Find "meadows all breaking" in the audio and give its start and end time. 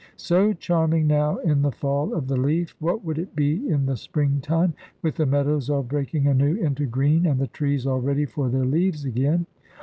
5.27-6.25